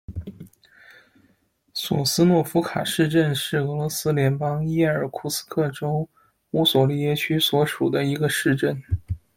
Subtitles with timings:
[1.75, 6.09] 索斯诺夫卡市镇是俄罗斯联邦伊尔库茨克州
[6.49, 8.81] 乌索利耶区所属的一个市镇。